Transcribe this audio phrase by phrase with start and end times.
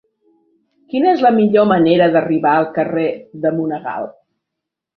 [0.93, 3.07] Quina és la millor manera d'arribar al carrer
[3.45, 4.13] de Monegal?